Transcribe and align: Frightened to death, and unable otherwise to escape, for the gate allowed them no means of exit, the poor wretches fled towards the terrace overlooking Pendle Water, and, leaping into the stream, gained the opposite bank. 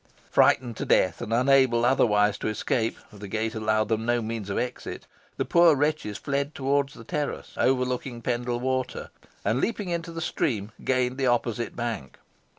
Frightened 0.31 0.77
to 0.77 0.83
death, 0.85 1.21
and 1.21 1.31
unable 1.31 1.85
otherwise 1.85 2.35
to 2.39 2.47
escape, 2.47 2.97
for 3.11 3.19
the 3.19 3.27
gate 3.27 3.53
allowed 3.53 3.87
them 3.87 4.03
no 4.03 4.19
means 4.19 4.49
of 4.49 4.57
exit, 4.57 5.05
the 5.37 5.45
poor 5.45 5.75
wretches 5.75 6.17
fled 6.17 6.55
towards 6.55 6.95
the 6.95 7.03
terrace 7.03 7.53
overlooking 7.55 8.19
Pendle 8.23 8.59
Water, 8.59 9.11
and, 9.45 9.61
leaping 9.61 9.89
into 9.89 10.11
the 10.11 10.19
stream, 10.19 10.71
gained 10.83 11.19
the 11.19 11.27
opposite 11.27 11.75
bank. 11.75 12.17